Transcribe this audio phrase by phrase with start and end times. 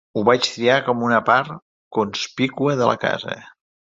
[0.19, 1.51] Ho vaig triar com a una part
[1.99, 3.37] conspícua de la casa.